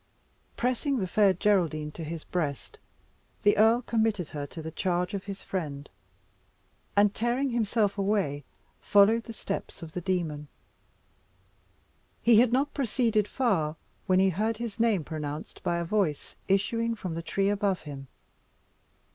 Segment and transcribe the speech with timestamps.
[0.57, 2.79] Pressing the Fair Geraldine to his breast,
[3.43, 5.87] the Earl committed her to the charge of his friend,
[6.95, 8.43] and tearing himself away,
[8.79, 10.47] followed the steps of the demon.
[12.23, 13.75] He had not proceeded far
[14.07, 18.07] when he heard his name pronounced by a voice issuing from the tree above him.